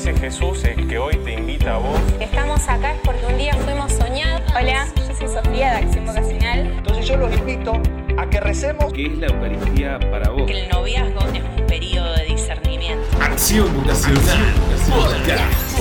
ese 0.00 0.14
Jesús 0.14 0.64
el 0.64 0.88
que 0.88 0.98
hoy 0.98 1.14
te 1.24 1.34
invita 1.34 1.74
a 1.74 1.78
vos. 1.78 2.00
Estamos 2.18 2.66
acá 2.70 2.94
es 2.94 3.00
porque 3.04 3.26
un 3.26 3.36
día 3.36 3.52
fuimos 3.52 3.92
soñados. 3.92 4.40
Hola, 4.58 4.86
yo 4.96 5.14
soy 5.14 5.28
Sofía 5.28 5.72
de 5.72 5.76
Acción 5.84 6.06
Vocacional. 6.06 6.72
Entonces 6.78 7.06
yo 7.06 7.16
los 7.18 7.36
invito 7.36 7.74
a 8.16 8.30
que 8.30 8.40
recemos. 8.40 8.90
¿Qué 8.94 9.04
es 9.04 9.18
la 9.18 9.26
Eucaristía 9.26 10.00
para 10.10 10.30
vos? 10.30 10.46
Que 10.46 10.62
el 10.64 10.70
noviazgo 10.70 11.20
es 11.34 11.42
un 11.42 11.66
periodo 11.66 12.14
de 12.14 12.24
discernimiento. 12.24 13.04
Acción 13.20 13.76
Vocacional 13.76 14.54
Podcast. 14.88 15.78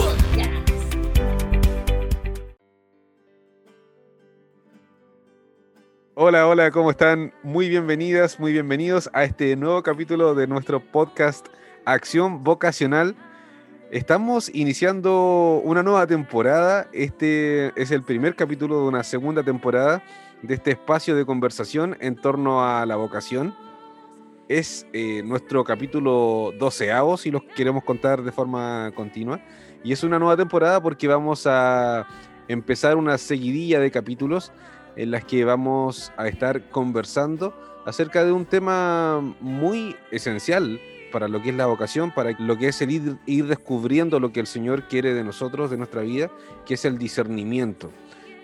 Hola, 6.16 6.46
hola, 6.46 6.72
¿cómo 6.72 6.92
están? 6.92 7.34
Muy 7.42 7.70
bienvenidas, 7.70 8.38
muy 8.38 8.52
bienvenidos 8.52 9.10
a 9.14 9.24
este 9.24 9.56
nuevo 9.56 9.82
capítulo 9.82 10.36
de 10.36 10.46
nuestro 10.46 10.82
podcast 10.82 11.48
Acción 11.86 12.44
Vocacional. 12.44 13.16
Estamos 13.92 14.52
iniciando 14.54 15.62
una 15.64 15.82
nueva 15.82 16.06
temporada. 16.06 16.88
Este 16.94 17.74
es 17.76 17.90
el 17.90 18.04
primer 18.04 18.36
capítulo 18.36 18.84
de 18.84 18.88
una 18.88 19.04
segunda 19.04 19.42
temporada 19.42 20.04
de 20.44 20.54
este 20.54 20.72
espacio 20.72 21.16
de 21.16 21.26
conversación 21.26 21.98
en 22.00 22.16
torno 22.16 22.64
a 22.64 22.86
la 22.86 22.98
vocación. 22.98 23.56
Es 24.48 24.86
eh, 24.94 25.24
nuestro 25.24 25.64
capítulo 25.64 26.54
doceavo, 26.60 27.18
si 27.18 27.32
los 27.32 27.42
queremos 27.56 27.84
contar 27.84 28.22
de 28.22 28.32
forma 28.32 28.92
continua. 28.94 29.42
Y 29.84 29.92
es 29.92 30.04
una 30.04 30.20
nueva 30.20 30.38
temporada 30.38 30.80
porque 30.84 31.08
vamos 31.08 31.48
a 31.48 32.06
empezar 32.48 32.96
una 32.96 33.18
seguidilla 33.18 33.80
de 33.80 33.90
capítulos 33.90 34.52
en 34.98 35.10
las 35.10 35.26
que 35.26 35.46
vamos 35.46 36.12
a 36.16 36.28
estar 36.28 36.70
conversando 36.70 37.56
acerca 37.88 38.24
de 38.24 38.34
un 38.34 38.46
tema 38.46 39.20
muy 39.42 39.96
esencial 40.12 40.80
para 41.12 41.28
lo 41.28 41.42
que 41.42 41.50
es 41.50 41.56
la 41.56 41.66
vocación, 41.66 42.12
para 42.12 42.32
lo 42.40 42.58
que 42.58 42.70
es 42.70 42.82
el 42.82 42.92
ir, 42.92 43.18
ir, 43.26 43.48
descubriendo 43.48 44.20
lo 44.20 44.32
que 44.32 44.40
el 44.40 44.48
Señor 44.48 44.88
quiere 44.88 45.14
de 45.14 45.24
nosotros, 45.24 45.70
de 45.70 45.78
nuestra 45.78 46.02
vida, 46.02 46.30
que 46.66 46.76
es 46.76 46.86
el 46.86 46.98
discernimiento. 46.98 47.92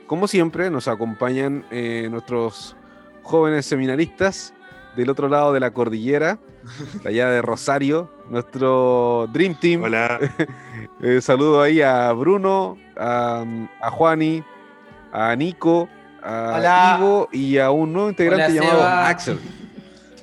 Como 0.07 0.27
siempre, 0.27 0.69
nos 0.69 0.87
acompañan 0.87 1.65
eh, 1.71 2.07
nuestros 2.11 2.75
jóvenes 3.23 3.65
seminaristas 3.65 4.53
del 4.95 5.09
otro 5.09 5.27
lado 5.27 5.53
de 5.53 5.59
la 5.59 5.71
cordillera, 5.71 6.39
allá 7.05 7.29
de 7.29 7.41
Rosario, 7.41 8.09
nuestro 8.29 9.27
Dream 9.33 9.55
Team. 9.59 9.83
Hola. 9.83 10.19
eh, 11.01 11.21
saludo 11.21 11.61
ahí 11.61 11.81
a 11.81 12.11
Bruno, 12.13 12.77
a, 12.97 13.43
a 13.81 13.91
Juani, 13.91 14.43
a 15.11 15.35
Nico, 15.35 15.89
a 16.21 16.55
Hola. 16.57 16.97
Ivo 16.99 17.29
y 17.31 17.57
a 17.57 17.71
un 17.71 17.93
nuevo 17.93 18.09
integrante 18.09 18.59
Hola, 18.59 18.61
llamado. 18.61 18.83
Axel. 18.83 19.39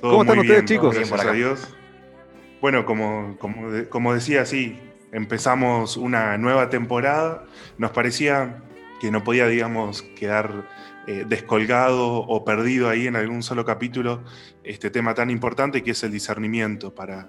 ¿Cómo 0.01 0.23
están 0.23 0.39
ustedes, 0.39 0.65
bien, 0.65 0.65
chicos? 0.65 0.97
Bien 0.97 1.27
a. 1.27 1.31
Dios. 1.31 1.75
Bueno, 2.63 2.85
como, 2.85 3.35
como, 3.39 3.69
de- 3.69 3.89
como 3.89 4.13
decía, 4.13 4.45
sí, 4.45 4.79
empezamos 5.11 5.97
una 5.97 6.37
nueva 6.37 6.69
temporada. 6.69 7.43
Nos 7.77 7.91
parecía 7.91 8.63
que 9.01 9.11
no 9.11 9.21
podía, 9.21 9.47
digamos, 9.49 10.03
quedar 10.17 10.69
eh, 11.07 11.25
descolgado 11.27 12.19
o 12.19 12.45
perdido 12.45 12.87
ahí 12.87 13.05
en 13.07 13.17
algún 13.17 13.43
solo 13.43 13.65
capítulo 13.65 14.23
este 14.63 14.89
tema 14.89 15.13
tan 15.13 15.29
importante 15.29 15.83
que 15.83 15.91
es 15.91 16.03
el 16.03 16.13
discernimiento 16.13 16.95
para, 16.95 17.27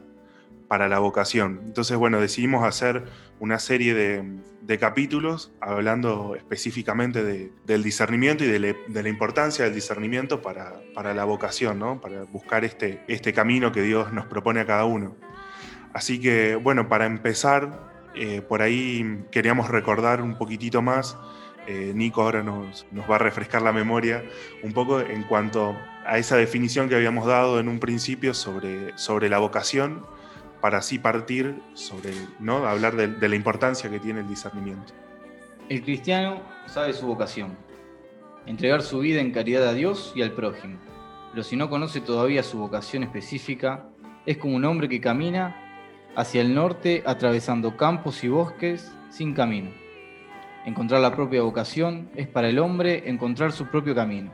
para 0.75 0.89
la 0.89 0.99
vocación. 0.99 1.61
Entonces, 1.67 1.97
bueno, 1.97 2.21
decidimos 2.21 2.65
hacer 2.67 3.05
una 3.39 3.61
serie 3.61 3.95
de, 3.95 4.25
de 4.61 4.77
capítulos 4.77 5.53
hablando 5.61 6.35
específicamente 6.35 7.23
de- 7.23 7.53
del 7.65 7.85
discernimiento 7.85 8.43
y 8.43 8.49
de 8.49 9.03
la 9.05 9.09
importancia 9.09 9.65
del 9.65 9.73
discernimiento 9.73 10.43
para, 10.43 10.73
para 10.93 11.15
la 11.15 11.23
vocación, 11.25 11.79
¿no? 11.79 12.01
para 12.01 12.25
buscar 12.25 12.65
este, 12.65 13.05
este 13.07 13.33
camino 13.33 13.71
que 13.71 13.83
Dios 13.83 14.13
nos 14.13 14.27
propone 14.27 14.59
a 14.59 14.67
cada 14.67 14.85
uno. 14.85 15.15
Así 15.93 16.21
que, 16.21 16.57
bueno, 16.57 16.89
para 16.89 17.07
empezar, 17.07 17.93
eh, 18.17 18.43
por 18.43 18.61
ahí 18.61 19.25
queríamos 19.31 19.69
recordar 19.69 20.23
un 20.23 20.37
poquitito 20.37 20.83
más. 20.83 21.17
eh, 21.69 21.93
Nico 21.95 22.21
ahora 22.23 22.43
nos, 22.43 22.85
nos 22.91 23.09
va 23.09 23.15
a 23.15 23.19
refrescar 23.19 23.63
la 23.63 23.73
memoria 23.73 24.25
un 24.65 24.73
poco 24.73 24.99
en 25.01 25.23
cuanto 25.23 25.77
a 26.05 26.19
esa 26.19 26.37
definición 26.37 26.89
que 26.89 26.97
habíamos 26.97 27.27
dado 27.27 27.61
en 27.61 27.69
un 27.69 27.79
principio 27.79 28.35
sobre, 28.35 28.91
sobre 28.99 29.29
la 29.29 29.39
vocación, 29.39 30.05
para 30.65 30.79
así 30.79 30.99
partir 30.99 31.61
sobre, 31.75 32.15
¿no? 32.41 32.67
hablar 32.67 32.97
de, 32.97 33.09
de 33.09 33.29
la 33.29 33.37
importancia 33.37 33.91
que 33.91 34.01
tiene 34.01 34.21
el 34.21 34.29
discernimiento. 34.29 34.95
El 35.69 35.83
cristiano 35.83 36.41
sabe 36.65 36.95
su 36.95 37.07
vocación, 37.07 37.55
entregar 38.47 38.81
su 38.81 39.01
vida 39.01 39.21
en 39.21 39.31
caridad 39.31 39.69
a 39.69 39.75
Dios 39.75 40.15
y 40.17 40.23
al 40.23 40.33
prójimo. 40.33 40.79
Pero 41.33 41.43
si 41.43 41.57
no 41.57 41.69
conoce 41.69 42.01
todavía 42.01 42.43
su 42.43 42.57
vocación 42.57 43.03
específica, 43.03 43.91
es 44.25 44.39
como 44.39 44.57
un 44.57 44.65
hombre 44.65 44.89
que 44.89 45.03
camina 45.03 45.55
hacia 46.17 46.41
el 46.41 46.55
norte 46.55 47.03
atravesando 47.05 47.77
campos 47.77 48.25
y 48.25 48.29
bosques 48.29 48.91
sin 49.11 49.35
camino. 49.35 49.71
Encontrar 50.65 51.03
la 51.03 51.15
propia 51.15 51.43
vocación 51.43 52.09
es 52.17 52.27
para 52.27 52.49
el 52.49 52.59
hombre 52.59 53.11
encontrar 53.11 53.53
su 53.53 53.67
propio 53.67 53.95
camino. 53.95 54.33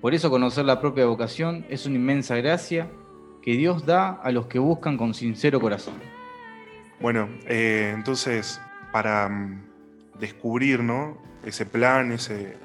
Por 0.00 0.14
eso 0.14 0.30
conocer 0.30 0.66
la 0.66 0.80
propia 0.80 1.06
vocación 1.06 1.66
es 1.68 1.84
una 1.84 1.96
inmensa 1.96 2.36
gracia 2.36 2.88
que 3.44 3.52
Dios 3.52 3.84
da 3.84 4.10
a 4.22 4.32
los 4.32 4.46
que 4.46 4.58
buscan 4.58 4.96
con 4.96 5.12
sincero 5.12 5.60
corazón. 5.60 5.94
Bueno, 6.98 7.28
eh, 7.46 7.92
entonces, 7.94 8.58
para 8.90 9.28
mm, 9.28 9.62
descubrir 10.18 10.80
¿no? 10.82 11.18
ese 11.44 11.66
plan, 11.66 12.10
ese, 12.12 12.56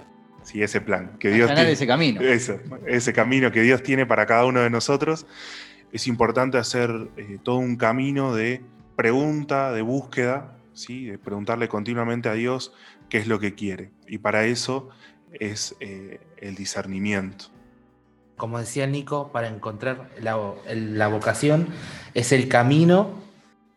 sí, 0.43 0.63
ese 0.63 0.79
plan 0.79 1.17
que 1.19 1.31
Dios 1.31 1.53
tiene- 1.53 1.71
ese 1.71 1.85
camino. 1.85 2.21
Eso, 2.21 2.59
ese 2.85 3.11
camino 3.11 3.51
que 3.51 3.61
Dios 3.61 3.83
tiene 3.83 4.05
para 4.05 4.25
cada 4.25 4.45
uno 4.45 4.61
de 4.61 4.69
nosotros, 4.69 5.27
es 5.91 6.07
importante 6.07 6.57
hacer 6.57 7.09
eh, 7.17 7.39
todo 7.43 7.57
un 7.57 7.75
camino 7.75 8.33
de 8.33 8.61
pregunta, 8.95 9.73
de 9.73 9.81
búsqueda, 9.81 10.55
¿sí? 10.73 11.05
de 11.07 11.17
preguntarle 11.17 11.67
continuamente 11.67 12.29
a 12.29 12.33
Dios 12.33 12.73
qué 13.09 13.17
es 13.17 13.27
lo 13.27 13.39
que 13.39 13.53
quiere. 13.53 13.91
Y 14.07 14.19
para 14.19 14.45
eso 14.45 14.89
es 15.33 15.75
eh, 15.81 16.21
el 16.37 16.55
discernimiento. 16.55 17.45
Como 18.39 18.57
decía 18.57 18.87
Nico, 18.87 19.33
para 19.33 19.49
encontrar 19.49 20.07
la, 20.21 21.07
vocación 21.09 21.67
es 22.13 22.31
el 22.31 22.47
camino 22.47 23.19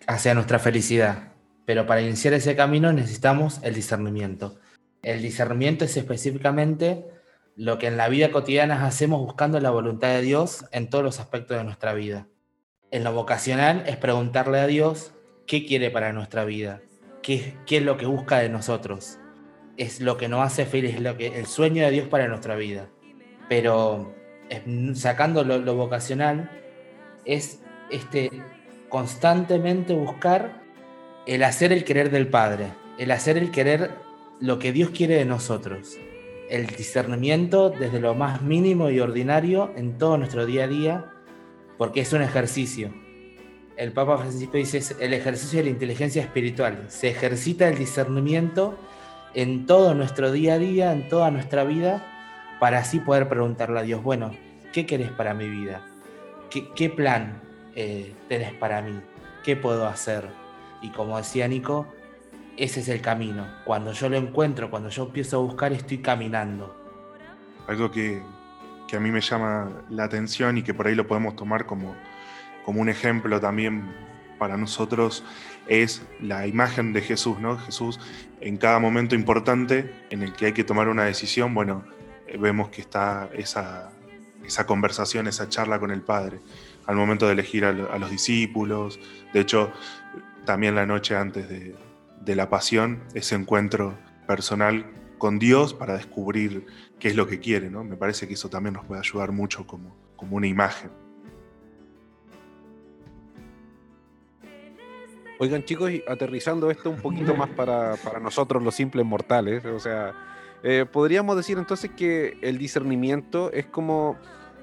hacia 0.07 0.35
nuestra 0.35 0.61
felicidad. 0.61 1.33
Pero 1.65 1.85
para 1.85 2.01
iniciar 2.01 2.33
ese 2.33 2.55
camino 2.55 2.93
necesitamos 2.93 3.59
el 3.65 3.75
discernimiento. 3.75 4.55
El 5.03 5.21
discernimiento 5.21 5.85
es 5.85 5.97
específicamente 5.97 7.05
lo 7.57 7.79
que 7.79 7.89
en 7.89 7.97
la 7.97 8.09
vida 8.09 8.31
cotidiana 8.31 8.87
hacemos 8.87 9.21
buscando 9.21 9.59
la 9.59 9.71
voluntad 9.71 10.11
de 10.11 10.23
Dios 10.23 10.65
en 10.71 10.89
todos 10.89 11.03
los 11.03 11.19
aspectos 11.19 11.57
de 11.57 11.65
nuestra 11.65 11.93
vida. 11.93 12.29
En 12.93 13.03
lo 13.03 13.13
vocacional 13.13 13.83
es 13.89 13.97
preguntarle 13.97 14.61
a 14.61 14.69
Dios 14.69 15.13
qué 15.49 15.67
quiere 15.67 15.91
para 15.91 16.13
nuestra 16.13 16.45
vida, 16.45 16.83
qué, 17.21 17.57
es 17.69 17.83
lo 17.83 17.97
que 17.97 18.07
busca 18.07 18.39
de 18.39 18.49
nosotros. 18.49 19.19
Es 19.77 20.01
lo 20.01 20.17
que 20.19 20.29
nos 20.29 20.47
hace 20.47 20.67
feliz, 20.67 20.95
es 20.95 21.01
lo 21.01 21.17
que, 21.17 21.37
el 21.37 21.47
sueño 21.47 21.83
de 21.83 21.91
Dios 21.91 22.07
para 22.07 22.29
nuestra 22.29 22.55
vida. 22.55 22.89
Pero 23.49 24.22
sacando 24.95 25.45
lo, 25.45 25.75
vocacional, 25.75 26.51
es 27.25 27.61
este 27.91 28.31
constantemente 28.89 29.95
buscar 29.95 30.63
el 31.27 31.43
hacer 31.45 31.73
el 31.73 31.85
querer 31.85 32.11
del 32.11 32.29
Padre, 32.29 32.69
el 32.99 33.11
hacer 33.11 33.39
el 33.39 33.51
querer 33.51 33.91
lo 34.41 34.59
que 34.59 34.73
Dios 34.73 34.91
quiere 34.91 35.15
de 35.15 35.25
nosotros, 35.25 35.97
el 36.51 36.67
discernimiento 36.67 37.71
desde 37.71 38.01
lo 38.01 38.15
más 38.15 38.43
mínimo 38.43 38.91
y 38.91 39.01
ordinario 39.01 39.73
en 39.77 39.99
todo 39.99 40.19
nuestro 40.19 40.45
día 40.47 40.65
a 40.65 40.69
día, 40.69 41.13
porque 41.79 42.01
es 42.01 42.13
un 42.13 42.23
ejercicio. 42.23 42.93
El 43.77 43.93
Papa 43.93 44.19
Francisco 44.19 44.59
dice 44.59 44.79
es 44.79 44.95
el 45.01 45.15
ejercicio 45.15 45.59
de 45.59 45.65
la 45.65 45.71
inteligencia 45.71 46.23
espiritual. 46.23 46.87
Se 46.89 47.09
ejercita 47.09 47.69
el 47.69 47.79
discernimiento 47.79 48.77
en 49.35 49.67
todo 49.67 49.95
nuestro 49.95 50.31
día 50.31 50.55
a 50.55 50.59
día, 50.59 50.93
en 50.93 51.09
toda 51.09 51.31
nuestra 51.31 51.65
vida, 51.65 52.12
para 52.63 52.79
así 52.79 53.01
poder 53.01 53.29
preguntarle 53.29 53.81
a 53.81 53.83
Dios, 53.83 54.05
bueno, 54.05 54.31
¿qué 54.73 54.87
querés 54.87 55.11
para 55.11 55.35
mi 55.35 55.49
vida? 55.49 55.85
¿Qué, 56.49 56.69
qué 56.77 56.89
plan 56.89 57.43
eh, 57.75 58.15
tenés 58.29 58.53
para 58.53 58.81
mí? 58.81 59.01
¿Qué 59.43 59.57
puedo 59.57 59.89
hacer? 59.89 60.29
Y 60.81 60.91
como 60.91 61.17
decía 61.17 61.49
Nico, 61.49 61.93
ese 62.57 62.79
es 62.79 62.89
el 62.89 63.01
camino. 63.01 63.49
Cuando 63.65 63.91
yo 63.91 64.09
lo 64.09 64.17
encuentro, 64.17 64.71
cuando 64.71 64.91
yo 64.91 65.07
empiezo 65.07 65.39
a 65.39 65.41
buscar, 65.41 65.73
estoy 65.73 65.99
caminando. 65.99 66.73
Algo 67.67 67.91
que, 67.91 68.23
que 68.87 68.95
a 68.95 69.01
mí 69.01 69.11
me 69.11 69.21
llama 69.21 69.83
la 69.91 70.05
atención 70.05 70.57
y 70.57 70.63
que 70.63 70.73
por 70.73 70.87
ahí 70.87 70.95
lo 70.95 71.09
podemos 71.09 71.35
tomar 71.35 71.67
como, 71.67 71.97
como 72.65 72.81
un 72.81 72.89
ejemplo 72.89 73.41
también 73.41 73.93
para 74.39 74.57
nosotros 74.57 75.25
es 75.67 76.07
la 76.21 76.47
imagen 76.47 76.93
de 76.93 77.01
Jesús, 77.01 77.41
¿no? 77.41 77.59
Jesús 77.59 77.99
en 78.41 78.57
cada 78.57 78.79
momento 78.79 79.17
importante 79.17 79.93
en 80.11 80.23
el 80.23 80.33
que 80.33 80.47
hay 80.47 80.53
que 80.53 80.63
tomar 80.63 80.89
una 80.89 81.03
decisión, 81.03 81.55
bueno, 81.55 81.83
vemos 82.39 82.71
que 82.71 82.81
está 82.81 83.29
esa, 83.35 83.91
esa 84.45 84.67
conversación, 84.67 85.27
esa 85.29 85.49
charla 85.49 85.79
con 85.79 85.91
el 85.91 86.03
Padre, 86.03 86.41
al 86.87 86.97
momento 86.97 87.27
de 87.27 87.33
elegir 87.33 87.65
a, 87.65 87.73
lo- 87.73 87.93
a 87.93 87.99
los 87.99 88.11
discípulos, 88.11 88.99
de 89.33 89.41
hecho, 89.41 89.71
también 90.45 90.75
la 90.75 90.87
noche 90.87 91.15
antes 91.17 91.49
de, 91.49 91.77
de 92.21 92.37
la 92.37 92.49
pasión, 92.49 93.03
ese 93.15 93.35
encuentro 93.35 93.97
personal 94.27 94.87
con 95.19 95.39
Dios 95.39 95.73
para 95.75 95.95
descubrir 95.97 96.67
qué 96.99 97.09
es 97.09 97.17
lo 97.17 97.27
que 97.29 97.39
quiere, 97.39 97.71
¿no? 97.71 97.85
Me 97.85 97.97
parece 97.97 98.27
que 98.27 98.35
eso 98.35 98.49
también 98.49 98.75
nos 98.75 98.85
puede 98.85 99.01
ayudar 99.01 99.31
mucho 99.31 99.67
como, 99.67 99.95
como 100.17 100.37
una 100.37 100.49
imagen. 100.49 100.91
Oigan 105.39 105.65
chicos, 105.65 105.91
aterrizando 106.07 106.71
esto 106.71 106.91
un 106.91 107.01
poquito 107.01 107.35
más 107.35 107.49
para, 107.51 107.97
para 107.97 108.21
nosotros 108.21 108.63
los 108.63 108.75
simples 108.75 109.05
mortales, 109.05 109.65
o 109.65 109.81
sea, 109.81 110.13
eh, 110.63 110.87
podríamos 110.91 111.37
decir 111.37 111.59
entonces 111.59 111.91
que 111.97 112.39
el 112.43 112.59
discernimiento 112.59 113.51
es 113.53 113.67
como 113.67 114.17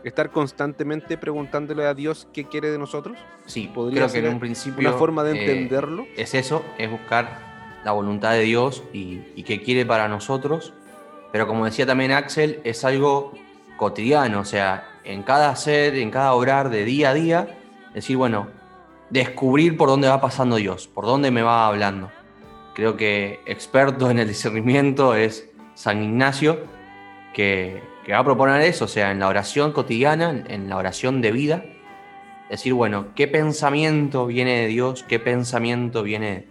estar 0.04 0.32
constantemente 0.32 1.18
preguntándole 1.18 1.86
a 1.86 1.94
Dios 1.94 2.28
qué 2.34 2.46
quiere 2.46 2.72
de 2.72 2.78
nosotros. 2.78 3.18
Sí, 3.46 3.70
Podría 3.74 4.04
creo 4.04 4.12
que 4.12 4.18
en 4.20 4.24
ser 4.26 4.34
un 4.34 4.40
principio... 4.40 4.80
Una 4.80 4.98
forma 4.98 5.24
de 5.24 5.38
eh, 5.38 5.42
entenderlo. 5.42 6.06
es 6.16 6.34
eso, 6.34 6.64
es 6.78 6.90
buscar 6.90 7.82
la 7.84 7.92
voluntad 7.92 8.32
de 8.32 8.42
Dios 8.42 8.84
y, 8.94 9.22
y 9.36 9.44
qué 9.44 9.62
quiere 9.62 9.86
para 9.86 10.08
nosotros. 10.08 10.74
Pero 11.32 11.48
como 11.48 11.66
decía 11.66 11.86
también 11.86 12.12
Axel, 12.12 12.62
es 12.64 12.86
algo 12.86 13.34
cotidiano, 13.78 14.40
o 14.42 14.46
sea, 14.46 14.88
en 15.04 15.24
cada 15.24 15.50
hacer, 15.50 15.96
en 15.96 16.12
cada 16.12 16.34
obrar 16.34 16.70
de 16.70 16.86
día 16.86 17.12
a 17.12 17.14
día, 17.14 17.58
decir, 17.94 18.18
bueno, 18.18 18.48
descubrir 19.10 19.78
por 19.78 19.90
dónde 19.90 20.08
va 20.08 20.22
pasando 20.22 20.58
Dios, 20.58 20.88
por 20.88 21.06
dónde 21.06 21.32
me 21.32 21.42
va 21.42 21.68
hablando. 21.68 22.12
Creo 22.74 22.96
que 22.96 23.40
experto 23.46 24.10
en 24.10 24.20
el 24.20 24.28
discernimiento 24.28 25.16
es 25.16 25.49
San 25.80 26.04
Ignacio, 26.04 26.66
que, 27.34 27.82
va 28.12 28.18
a 28.18 28.24
proponer 28.26 28.60
eso, 28.64 28.84
o 28.84 28.88
sea, 28.90 29.12
en 29.12 29.20
la 29.20 29.30
oración 29.30 29.72
cotidiana, 29.72 30.30
en- 30.30 30.52
en 30.52 30.68
la 30.68 30.76
oración 30.76 31.22
de 31.22 31.32
vida, 31.32 31.64
decir, 32.50 32.74
bueno, 32.74 33.14
¿qué 33.16 33.30
pensamiento 33.30 34.26
viene 34.26 34.60
de 34.60 34.68
Dios? 34.68 35.04
¿Qué 35.04 35.20
pensamiento 35.20 36.04
viene 36.04 36.50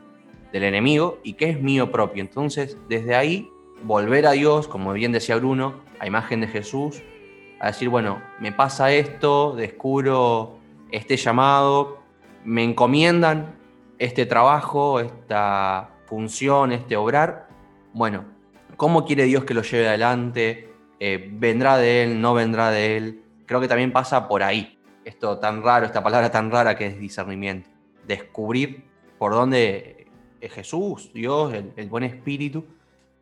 del 0.50 0.64
enemigo? 0.64 1.18
¿Y 1.24 1.34
qué 1.34 1.50
es 1.50 1.60
mío 1.60 1.92
propio? 1.92 2.22
Entonces, 2.22 2.78
desde 2.88 3.16
ahí, 3.16 3.50
volver 3.82 4.26
a 4.26 4.30
Dios, 4.30 4.66
como 4.66 4.94
bien 4.94 5.12
decía 5.12 5.36
Bruno, 5.36 5.74
a 6.00 6.06
imagen 6.06 6.40
de 6.40 6.48
Jesús, 6.48 7.02
a 7.60 7.66
decir, 7.66 7.90
bueno, 7.90 8.22
me 8.40 8.52
pasa 8.52 8.92
esto, 8.92 9.54
descubro 9.54 10.58
este 10.90 11.18
llamado, 11.18 11.98
me 12.44 12.64
encomiendan 12.64 13.56
este 13.98 14.24
trabajo, 14.24 15.00
esta 15.00 15.90
función, 16.06 16.72
este 16.72 16.96
obrar. 16.96 17.48
Bueno, 17.92 18.37
¿cómo 18.78 19.04
quiere 19.04 19.24
Dios 19.24 19.44
que 19.44 19.52
lo 19.52 19.62
lleve 19.62 19.88
adelante? 19.88 20.72
Eh, 21.00 21.28
¿Vendrá 21.32 21.76
de 21.76 22.04
Él? 22.04 22.20
¿No 22.22 22.32
vendrá 22.32 22.70
de 22.70 22.96
Él? 22.96 23.22
Creo 23.44 23.60
que 23.60 23.68
también 23.68 23.92
pasa 23.92 24.26
por 24.28 24.42
ahí. 24.42 24.78
Esto 25.04 25.38
tan 25.38 25.62
raro, 25.62 25.84
esta 25.84 26.02
palabra 26.02 26.30
tan 26.30 26.50
rara 26.50 26.76
que 26.76 26.86
es 26.86 26.98
discernimiento. 26.98 27.68
Descubrir 28.06 28.84
por 29.18 29.32
dónde 29.32 30.06
eh, 30.40 30.48
Jesús, 30.48 31.12
Dios, 31.12 31.52
el, 31.52 31.88
buen 31.88 32.04
espíritu, 32.04 32.64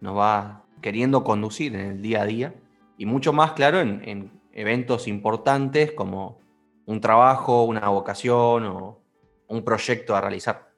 nos 0.01 0.17
va 0.17 0.65
queriendo 0.83 1.25
conducir 1.25 1.75
en 1.75 1.87
el 1.93 2.03
día 2.03 2.23
a 2.23 2.27
día. 2.27 2.55
Y 2.99 3.07
mucho 3.07 3.33
más, 3.33 3.53
claro, 3.53 3.81
en, 3.81 4.03
en 4.05 4.31
eventos 4.53 5.09
importantes 5.09 5.93
como 5.93 6.39
un 6.85 7.01
trabajo, 7.01 7.65
una 7.65 7.89
vocación 7.89 8.67
o 8.67 9.01
un 9.49 9.65
proyecto 9.65 10.15
a 10.15 10.21
realizar. 10.21 10.71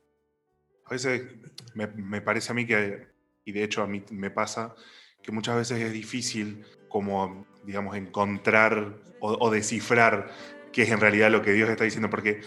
A 0.87 0.91
veces 0.91 1.35
me 1.75 2.21
parece 2.21 2.53
a 2.53 2.55
mí 2.55 2.65
que, 2.65 3.08
y 3.49 3.53
de 3.53 3.65
hecho 3.65 3.83
a 3.83 3.87
mí 3.87 4.03
me 4.11 4.31
pasa, 4.31 4.75
que 5.23 5.33
muchas 5.33 5.57
veces 5.57 5.81
es 5.81 5.91
difícil 5.93 6.65
como, 6.89 7.47
digamos, 7.65 7.97
encontrar 7.97 8.95
o, 9.21 9.33
o 9.41 9.51
descifrar 9.51 10.31
qué 10.73 10.83
es 10.83 10.91
en 10.91 11.01
realidad 11.01 11.31
lo 11.31 11.41
que 11.41 11.53
Dios 11.53 11.71
está 11.71 11.85
diciendo, 11.85 12.11
porque, 12.11 12.41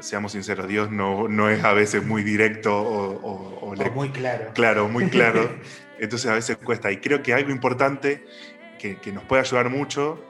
seamos 0.00 0.32
sinceros, 0.32 0.68
Dios 0.68 0.90
no, 0.90 1.26
no 1.28 1.48
es 1.48 1.64
a 1.64 1.72
veces 1.72 2.04
muy 2.04 2.22
directo 2.22 2.76
o, 2.76 3.12
o- 3.14 3.68
o 3.70 3.74
le- 3.74 3.88
O 3.88 3.92
muy 3.92 4.10
claro. 4.10 4.52
Claro, 4.54 4.88
muy 4.88 5.08
claro. 5.08 5.56
Entonces 5.98 6.30
a 6.30 6.34
veces 6.34 6.56
cuesta. 6.58 6.90
Y 6.92 6.96
creo 6.98 7.22
que 7.22 7.32
algo 7.32 7.50
importante 7.50 8.24
que, 8.78 8.96
que 8.96 9.12
nos 9.12 9.24
puede 9.24 9.40
ayudar 9.42 9.70
mucho 9.70 10.22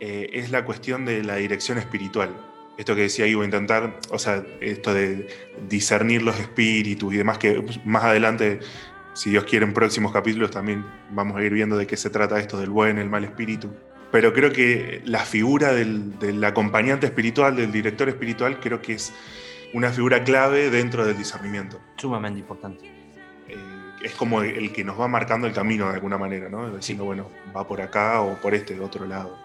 eh, 0.00 0.28
es 0.34 0.50
la 0.50 0.64
cuestión 0.64 1.04
de 1.06 1.22
la 1.22 1.36
dirección 1.36 1.78
espiritual. 1.78 2.34
Esto 2.76 2.96
que 2.96 3.02
decía 3.02 3.26
Ivo, 3.28 3.44
intentar, 3.44 4.00
o 4.10 4.18
sea, 4.18 4.44
esto 4.60 4.92
de 4.92 5.28
discernir 5.68 6.22
los 6.22 6.38
espíritus 6.40 7.14
y 7.14 7.16
demás, 7.18 7.38
que 7.38 7.62
más 7.84 8.02
adelante, 8.04 8.58
si 9.14 9.30
Dios 9.30 9.44
quiere, 9.44 9.64
en 9.64 9.72
próximos 9.72 10.12
capítulos 10.12 10.50
también 10.50 10.84
vamos 11.10 11.36
a 11.38 11.42
ir 11.42 11.52
viendo 11.52 11.76
de 11.76 11.86
qué 11.86 11.96
se 11.96 12.10
trata 12.10 12.38
esto 12.38 12.58
del 12.60 12.68
buen, 12.70 12.98
el 12.98 13.08
mal 13.08 13.24
espíritu. 13.24 13.70
Pero 14.12 14.32
creo 14.32 14.52
que 14.52 15.00
la 15.06 15.20
figura 15.20 15.72
del, 15.72 16.18
del 16.18 16.44
acompañante 16.44 17.06
espiritual, 17.06 17.56
del 17.56 17.72
director 17.72 18.08
espiritual, 18.08 18.60
creo 18.60 18.80
que 18.82 18.92
es 18.94 19.12
una 19.72 19.90
figura 19.90 20.22
clave 20.22 20.70
dentro 20.70 21.04
del 21.04 21.16
discernimiento 21.16 21.80
Sumamente 21.96 22.38
importante. 22.40 22.84
eh, 23.48 23.56
es 24.04 24.12
como 24.12 24.42
el, 24.42 24.50
el 24.56 24.72
que 24.72 24.84
nos 24.84 25.00
va 25.00 25.08
marcando 25.08 25.46
el 25.48 25.52
camino 25.52 25.88
de 25.88 25.94
alguna 25.94 26.18
manera, 26.18 26.48
¿no? 26.48 26.76
Diciendo, 26.76 27.04
bueno, 27.04 27.28
va 27.56 27.66
por 27.66 27.80
acá 27.80 28.20
o 28.20 28.36
por 28.40 28.54
este 28.54 28.74
de 28.74 28.80
otro 28.80 29.04
lado. 29.06 29.36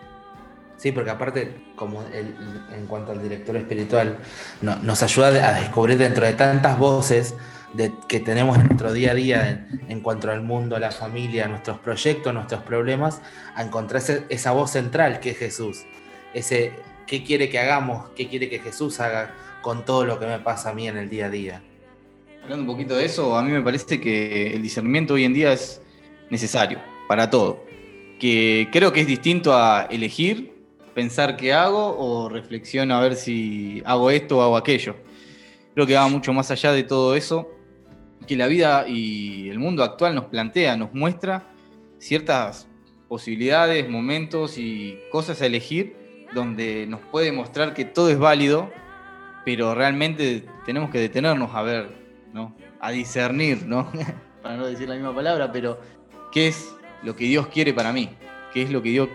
Sí, 0.77 0.91
porque 0.91 1.09
aparte, 1.09 1.55
como 1.75 2.03
el- 2.13 2.35
en 2.75 2.85
cuanto 2.87 3.11
al 3.11 3.21
director 3.21 3.55
espiritual, 3.57 4.17
no- 4.61 4.75
nos 4.77 5.01
ayuda 5.03 5.27
a 5.49 5.59
descubrir 5.59 5.97
dentro 5.97 6.25
de 6.25 6.33
tantas 6.33 6.77
voces 6.77 7.35
de, 7.73 7.91
que 8.07 8.19
tenemos 8.19 8.57
en 8.57 8.67
nuestro 8.67 8.93
día 8.93 9.11
a 9.11 9.15
día 9.15 9.49
en, 9.49 9.81
en 9.89 10.01
cuanto 10.01 10.29
al 10.31 10.41
mundo, 10.41 10.77
la 10.79 10.91
familia, 10.91 11.47
nuestros 11.47 11.79
proyectos, 11.79 12.33
nuestros 12.33 12.63
problemas, 12.63 13.21
a 13.55 13.63
encontrar 13.63 14.01
esa 14.29 14.51
voz 14.51 14.71
central 14.71 15.19
que 15.19 15.31
es 15.31 15.37
Jesús. 15.37 15.85
Ese, 16.33 16.73
¿qué 17.05 17.23
quiere 17.23 17.49
que 17.49 17.59
hagamos? 17.59 18.09
¿Qué 18.15 18.27
quiere 18.27 18.49
que 18.49 18.59
Jesús 18.59 18.99
haga 18.99 19.33
con 19.61 19.85
todo 19.85 20.05
lo 20.05 20.19
que 20.19 20.25
me 20.25 20.39
pasa 20.39 20.69
a 20.69 20.73
mí 20.73 20.87
en 20.87 20.97
el 20.97 21.09
día 21.09 21.25
a 21.25 21.29
día? 21.29 21.61
Hablando 22.43 22.63
un 22.63 22.77
poquito 22.77 22.95
de 22.95 23.05
eso, 23.05 23.37
a 23.37 23.43
mí 23.43 23.51
me 23.51 23.61
parece 23.61 23.99
que 23.99 24.53
el 24.53 24.61
discernimiento 24.61 25.13
hoy 25.13 25.25
en 25.25 25.33
día 25.33 25.53
es 25.53 25.81
necesario 26.29 26.79
para 27.07 27.29
todo. 27.29 27.63
Que 28.19 28.67
creo 28.71 28.91
que 28.91 29.01
es 29.01 29.07
distinto 29.07 29.53
a 29.55 29.87
elegir, 29.89 30.53
pensar 30.93 31.37
qué 31.37 31.53
hago 31.53 31.97
o 31.97 32.29
reflexiono 32.29 32.95
a 32.95 33.01
ver 33.01 33.15
si 33.15 33.81
hago 33.85 34.11
esto 34.11 34.37
o 34.37 34.41
hago 34.41 34.57
aquello. 34.57 34.95
Creo 35.73 35.87
que 35.87 35.95
va 35.95 36.07
mucho 36.07 36.33
más 36.33 36.51
allá 36.51 36.71
de 36.73 36.83
todo 36.83 37.15
eso, 37.15 37.49
que 38.29 38.37
la 38.37 38.45
vida 38.45 38.87
y 38.87 39.49
el 39.49 39.57
mundo 39.57 39.83
actual 39.83 40.13
nos 40.13 40.25
plantea, 40.25 40.77
nos 40.77 40.93
muestra 40.93 41.47
ciertas 41.97 42.67
posibilidades, 43.07 43.89
momentos 43.89 44.59
y 44.59 44.99
cosas 45.11 45.41
a 45.41 45.47
elegir 45.47 46.27
donde 46.35 46.85
nos 46.85 46.99
puede 46.99 47.31
mostrar 47.31 47.73
que 47.73 47.85
todo 47.85 48.11
es 48.11 48.19
válido, 48.19 48.71
pero 49.45 49.73
realmente 49.73 50.45
tenemos 50.63 50.91
que 50.91 50.99
detenernos 50.99 51.55
a 51.55 51.63
ver, 51.63 51.89
¿no? 52.31 52.55
A 52.79 52.91
discernir, 52.91 53.65
¿no? 53.65 53.91
para 54.43 54.57
no 54.57 54.67
decir 54.67 54.87
la 54.87 54.93
misma 54.93 55.15
palabra, 55.15 55.51
pero 55.51 55.79
qué 56.31 56.49
es 56.49 56.71
lo 57.01 57.15
que 57.15 57.25
Dios 57.25 57.47
quiere 57.47 57.73
para 57.73 57.91
mí, 57.91 58.11
qué 58.53 58.61
es 58.61 58.69
lo 58.69 58.83
que 58.83 58.89
Dios, 58.89 59.09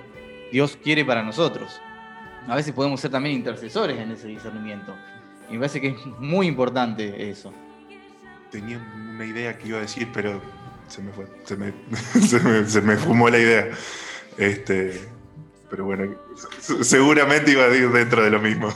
Dios 0.50 0.76
quiere 0.82 1.04
para 1.04 1.22
nosotros. 1.22 1.80
A 2.48 2.56
veces 2.56 2.74
podemos 2.74 3.00
ser 3.00 3.12
también 3.12 3.36
intercesores 3.36 3.96
en 3.96 4.10
ese 4.10 4.26
discernimiento. 4.26 4.92
Y 5.48 5.52
me 5.52 5.60
parece 5.60 5.80
que 5.80 5.88
es 5.90 6.06
muy 6.18 6.48
importante 6.48 7.30
eso. 7.30 7.52
Tenía 8.54 8.78
una 8.78 9.24
idea 9.26 9.58
que 9.58 9.66
iba 9.66 9.78
a 9.78 9.80
decir, 9.80 10.08
pero 10.14 10.40
se 10.86 11.02
me 11.02 11.10
fue, 11.10 11.26
se 11.42 11.56
me, 11.56 11.72
se 12.24 12.38
me, 12.38 12.64
se 12.68 12.80
me 12.80 12.96
fumó 12.96 13.28
la 13.28 13.38
idea. 13.38 13.68
Este, 14.38 15.00
pero 15.68 15.86
bueno, 15.86 16.14
se- 16.60 16.84
seguramente 16.84 17.50
iba 17.50 17.64
a 17.64 17.74
ir 17.74 17.90
dentro 17.90 18.22
de 18.22 18.30
lo 18.30 18.40
mismo. 18.40 18.68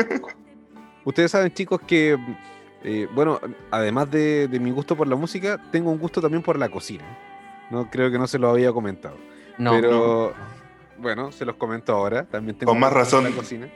Ustedes 1.04 1.30
saben, 1.30 1.50
chicos, 1.54 1.80
que, 1.86 2.18
eh, 2.84 3.08
bueno, 3.14 3.40
además 3.70 4.10
de, 4.10 4.48
de 4.48 4.60
mi 4.60 4.70
gusto 4.70 4.94
por 4.96 5.06
la 5.08 5.16
música, 5.16 5.58
tengo 5.72 5.90
un 5.90 5.98
gusto 5.98 6.20
también 6.20 6.42
por 6.42 6.58
la 6.58 6.68
cocina. 6.68 7.04
No 7.70 7.88
creo 7.90 8.10
que 8.10 8.18
no 8.18 8.26
se 8.26 8.38
lo 8.38 8.50
había 8.50 8.70
comentado. 8.70 9.16
No, 9.56 9.70
pero, 9.72 10.34
bueno, 10.98 11.32
se 11.32 11.46
los 11.46 11.56
comento 11.56 11.94
ahora. 11.94 12.26
También 12.26 12.58
tengo 12.58 12.70
Con 12.70 12.80
más 12.80 12.92
razón. 12.92 13.24
la 13.24 13.30
cocina. 13.30 13.66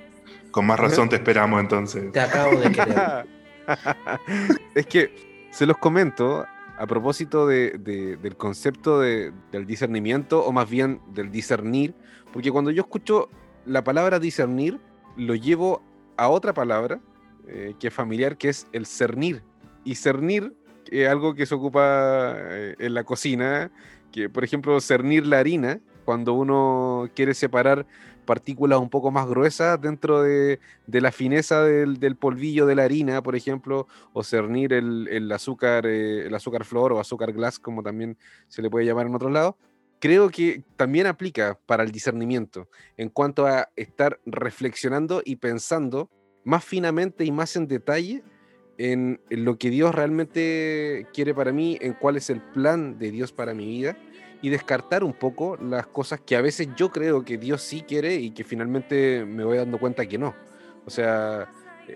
Con 0.51 0.67
más 0.67 0.79
razón 0.79 1.09
te 1.09 1.17
esperamos 1.17 1.61
entonces. 1.63 2.13
Te 2.13 2.21
acabo 2.21 2.61
de 2.61 2.73
querer. 2.73 3.27
es 4.75 4.87
que 4.87 5.30
se 5.51 5.67
los 5.67 5.77
comento 5.79 6.47
a 6.79 6.87
propósito 6.87 7.47
de- 7.47 7.73
de- 7.79 8.17
del 8.17 8.37
concepto 8.37 9.01
de- 9.01 9.33
del 9.53 9.67
discernimiento, 9.67 10.45
o 10.45 10.53
más 10.53 10.69
bien 10.69 11.01
del 11.15 11.31
discernir, 11.31 11.95
porque 12.33 12.51
cuando 12.51 12.71
yo 12.71 12.83
escucho 12.83 13.29
la 13.67 13.85
palabra 13.85 14.19
discernir, 14.19 14.81
lo 15.17 15.35
llevo 15.35 15.83
a 16.17 16.29
otra 16.29 16.55
palabra 16.55 17.01
eh, 17.49 17.75
que 17.81 17.89
es 17.89 17.95
familiar, 17.95 18.37
que 18.37 18.49
es 18.49 18.67
el 18.73 18.87
cernir. 18.87 19.43
Y 19.85 19.97
cernir 19.97 20.55
es 20.91 21.09
algo 21.09 21.35
que 21.35 21.47
se 21.47 21.55
ocupa 21.55 22.33
eh, 22.37 22.77
en 22.79 22.95
la 22.95 23.03
cocina, 23.03 23.73
que 24.13 24.29
por 24.29 24.45
ejemplo 24.45 24.81
cernir 24.81 25.27
la 25.27 25.41
harina, 25.41 25.81
cuando 26.11 26.35
uno 26.35 27.09
quiere 27.15 27.35
separar 27.35 27.87
partículas 28.25 28.81
un 28.81 28.91
poco 28.91 29.13
más 29.13 29.29
gruesas 29.29 29.81
dentro 29.81 30.21
de, 30.23 30.59
de 30.89 31.01
la 31.01 31.13
fineza 31.13 31.63
del, 31.63 32.01
del 32.01 32.17
polvillo 32.17 32.67
de 32.67 32.75
la 32.75 32.83
harina, 32.83 33.23
por 33.23 33.37
ejemplo, 33.37 33.87
o 34.13 34.25
cernir 34.25 34.73
el, 34.73 35.07
el 35.07 35.31
azúcar, 35.31 35.87
eh, 35.87 36.27
el 36.27 36.35
azúcar 36.35 36.65
flor 36.65 36.93
o 36.93 36.99
azúcar 36.99 37.33
glass, 37.33 37.61
como 37.61 37.85
también 37.85 38.19
se 38.49 38.61
le 38.61 38.69
puede 38.69 38.87
llamar 38.87 39.07
en 39.07 39.15
otros 39.15 39.31
lados, 39.31 39.55
creo 40.01 40.31
que 40.31 40.65
también 40.75 41.07
aplica 41.07 41.57
para 41.65 41.85
el 41.85 41.93
discernimiento 41.93 42.67
en 42.97 43.09
cuanto 43.09 43.47
a 43.47 43.69
estar 43.77 44.19
reflexionando 44.27 45.23
y 45.25 45.37
pensando 45.37 46.11
más 46.43 46.65
finamente 46.65 47.25
y 47.25 47.31
más 47.31 47.55
en 47.55 47.69
detalle 47.69 48.25
en, 48.79 49.21
lo 49.29 49.59
que 49.59 49.71
Dios 49.71 49.95
realmente 49.95 51.07
quiere 51.13 51.35
para 51.35 51.53
mí, 51.53 51.79
en 51.81 51.93
cuál 51.93 52.17
es 52.17 52.31
el 52.31 52.41
plan 52.41 52.99
de 52.99 53.13
Dios 53.13 53.31
para 53.31 53.55
mi 53.55 53.67
vida 53.67 53.97
y 54.43 54.49
descartar 54.49 55.05
un 55.05 55.13
poco 55.13 55.57
las 55.57 55.87
cosas 55.87 56.21
que 56.21 56.37
a 56.37 56.41
veces 56.41 56.69
yo 56.77 56.91
creo 56.91 57.25
que 57.25 57.39
Dios 57.39 57.63
sí 57.63 57.83
quiere 57.83 58.15
y 58.15 58.31
que 58.31 58.45
finalmente 58.45 59.25
me 59.25 59.45
voy 59.45 59.59
dando 59.59 59.79
cuenta 59.79 60.07
que 60.07 60.19
no. 60.19 60.35
O 60.87 60.91
sea, 60.91 61.51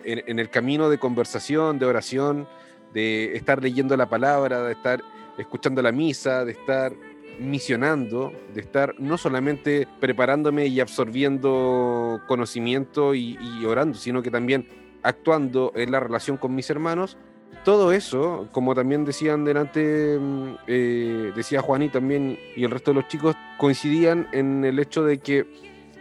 en, 0.04 0.38
el 0.38 0.50
camino 0.50 0.90
de 0.90 0.98
conversación, 0.98 1.78
de 1.78 1.86
oración, 1.86 2.46
de 2.92 3.36
estar 3.36 3.62
leyendo 3.62 3.96
la 3.96 4.08
palabra, 4.08 4.62
de 4.62 4.72
estar 4.72 5.02
escuchando 5.38 5.82
la 5.82 5.92
misa, 5.92 6.44
de 6.44 6.52
estar 6.52 6.92
misionando, 7.40 8.32
de 8.52 8.60
estar 8.60 8.94
no 8.98 9.18
solamente 9.18 9.88
preparándome 10.00 10.66
y 10.66 10.80
absorbiendo 10.80 12.20
conocimiento 12.28 13.14
y, 13.14 13.38
y 13.40 13.64
orando, 13.64 13.98
sino 13.98 14.22
que 14.22 14.30
también 14.30 14.68
actuando 15.02 15.72
en 15.74 15.90
la 15.90 16.00
relación 16.00 16.36
con 16.36 16.54
mis 16.54 16.70
hermanos, 16.70 17.16
todo 17.64 17.92
eso, 17.92 18.48
como 18.52 18.74
también 18.74 19.04
decían 19.04 19.44
delante, 19.44 20.18
mm, 20.20 20.56
eh, 20.66 21.32
decía 21.34 21.62
Juan 21.62 21.82
y 21.82 21.88
también 21.88 22.38
y 22.54 22.64
el 22.64 22.70
resto 22.70 22.90
de 22.90 22.96
los 22.96 23.08
chicos, 23.08 23.34
coincidían 23.58 24.28
en 24.32 24.64
el 24.64 24.78
hecho 24.78 25.02
de 25.04 25.18
que 25.18 25.46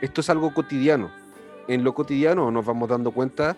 esto 0.01 0.21
es 0.21 0.29
algo 0.29 0.53
cotidiano. 0.53 1.09
En 1.67 1.83
lo 1.83 1.93
cotidiano 1.95 2.51
nos 2.51 2.65
vamos 2.65 2.89
dando 2.89 3.11
cuenta 3.11 3.55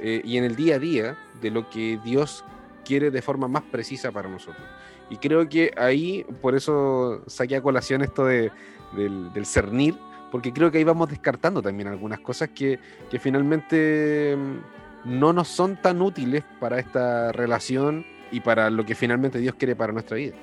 eh, 0.00 0.22
y 0.24 0.38
en 0.38 0.44
el 0.44 0.56
día 0.56 0.76
a 0.76 0.78
día 0.78 1.18
de 1.40 1.50
lo 1.50 1.68
que 1.68 2.00
Dios 2.02 2.44
quiere 2.84 3.10
de 3.10 3.22
forma 3.22 3.46
más 3.46 3.62
precisa 3.62 4.10
para 4.10 4.28
nosotros. 4.28 4.66
Y 5.10 5.18
creo 5.18 5.46
que 5.48 5.72
ahí, 5.76 6.24
por 6.40 6.54
eso 6.54 7.22
saqué 7.26 7.56
a 7.56 7.62
colación 7.62 8.02
esto 8.02 8.24
de, 8.24 8.50
del, 8.96 9.32
del 9.32 9.44
cernir, 9.44 9.94
porque 10.30 10.52
creo 10.52 10.70
que 10.70 10.78
ahí 10.78 10.84
vamos 10.84 11.10
descartando 11.10 11.60
también 11.60 11.88
algunas 11.88 12.20
cosas 12.20 12.48
que, 12.48 12.78
que 13.10 13.18
finalmente 13.18 14.34
mm, 14.34 14.81
no 15.04 15.32
nos 15.32 15.48
son 15.48 15.76
tan 15.76 16.00
útiles 16.02 16.44
para 16.60 16.78
esta 16.78 17.32
relación 17.32 18.04
y 18.30 18.40
para 18.40 18.70
lo 18.70 18.84
que 18.86 18.94
finalmente 18.94 19.38
Dios 19.38 19.54
quiere 19.56 19.76
para 19.76 19.92
nuestra 19.92 20.16
vida. 20.16 20.34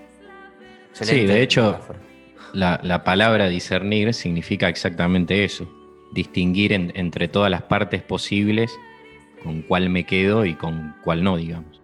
Sí, 0.94 1.26
de 1.26 1.42
hecho, 1.42 1.80
la, 2.54 2.80
la 2.84 3.04
palabra 3.04 3.48
discernir 3.48 4.14
significa 4.14 4.68
exactamente 4.70 5.44
eso, 5.44 5.72
distinguir 6.12 6.74
en- 6.74 6.92
entre 6.96 7.28
todas 7.28 7.50
las 7.52 7.62
partes 7.64 8.02
posibles 8.02 8.72
con 9.44 9.62
cuál 9.62 9.90
me 9.90 10.06
quedo 10.06 10.46
y 10.46 10.56
con 10.56 10.96
cuál 11.04 11.24
no, 11.24 11.38
digamos. 11.38 11.80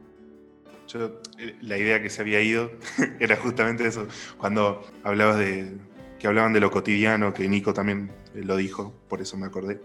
Yo, 0.88 1.20
eh, 1.40 1.56
la 1.62 1.78
idea 1.78 2.02
que 2.02 2.10
se 2.10 2.22
había 2.22 2.42
ido 2.42 2.72
era 3.20 3.36
justamente 3.38 3.88
eso. 3.88 4.08
Cuando 4.38 4.86
hablabas 5.04 5.38
de. 5.40 5.72
que 6.20 6.28
hablaban 6.28 6.54
de 6.54 6.60
lo 6.60 6.72
cotidiano, 6.72 7.34
que 7.34 7.48
Nico 7.48 7.74
también 7.74 8.12
eh, 8.34 8.42
lo 8.44 8.56
dijo, 8.58 8.94
por 9.08 9.22
eso 9.22 9.38
me 9.38 9.46
acordé. 9.46 9.82